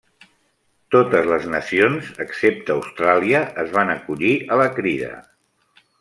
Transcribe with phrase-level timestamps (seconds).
[0.95, 5.11] Totes les nacions, excepte Austràlia, es van acollir a la crida.